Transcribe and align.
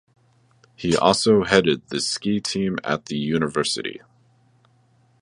He 0.75 0.97
also 0.97 1.43
headed 1.43 1.89
the 1.89 1.99
ski 2.01 2.39
team 2.41 2.79
at 2.83 3.05
the 3.05 3.17
university. 3.19 4.01